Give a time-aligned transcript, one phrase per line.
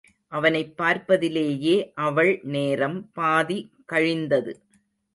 [0.27, 1.91] அவனைப் பார்ப்பதிலேயே
[1.95, 3.71] அவள் நேரம் பாதி
[3.85, 4.59] கழிந்தது.